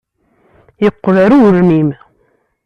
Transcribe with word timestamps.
Yeqqel 0.83 1.15
ɣer 1.21 1.31
ugelmim. 1.37 1.89